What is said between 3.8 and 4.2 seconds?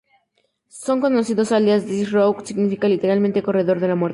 la muerte"".